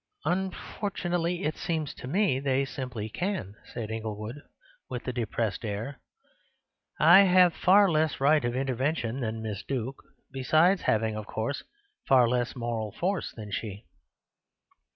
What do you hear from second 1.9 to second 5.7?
to me they simply can," said Inglewood, with a depressed